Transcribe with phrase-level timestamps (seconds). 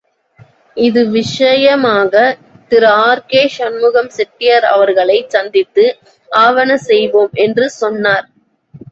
[0.77, 2.13] இது விஷயமாக
[2.71, 5.85] திருஆர்.கே.சண்முகம் செட்டியார் அவர்களைச் சந்தித்து
[6.31, 8.25] ஆவன செய்வோம் என்று சொன்னார்.